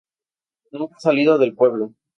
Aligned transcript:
Nunca 0.71 0.95
ha 0.95 0.99
salido 0.99 1.37
del 1.37 1.53
pueblo. 1.53 1.93